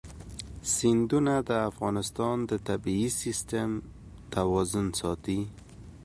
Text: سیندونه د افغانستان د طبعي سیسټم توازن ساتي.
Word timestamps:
سیندونه 0.75 1.33
د 1.49 1.51
افغانستان 1.69 2.37
د 2.49 2.51
طبعي 2.67 3.07
سیسټم 3.21 3.69
توازن 4.35 4.85
ساتي. 4.99 5.41